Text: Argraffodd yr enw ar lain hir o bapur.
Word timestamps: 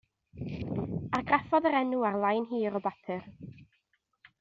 Argraffodd 1.19 1.69
yr 1.73 1.79
enw 1.83 2.03
ar 2.11 2.19
lain 2.25 2.51
hir 2.55 2.81
o 2.81 2.87
bapur. 2.91 3.33